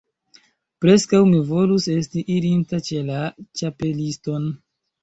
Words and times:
Preskaŭ 0.85 1.19
mi 1.33 1.41
volus 1.51 1.87
esti 1.99 2.25
irinta 2.39 2.83
ĉe 2.89 3.07
la 3.13 3.23
Ĉapeliston. 3.63 4.55